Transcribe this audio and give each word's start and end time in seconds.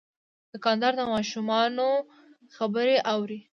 دوکاندار 0.51 0.93
د 0.97 1.01
ماشومانو 1.13 1.87
خبرې 2.55 2.97
اوري. 3.13 3.39